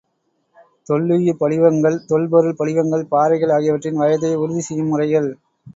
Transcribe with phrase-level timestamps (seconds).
[0.89, 5.29] தொல்லுயிர்ப்படிவங்கள், தொல்பொருள் படிவங்கள், பாறைகள் ஆகியவற்றின் வயதை உறுதி செய்யும் முறைகள்.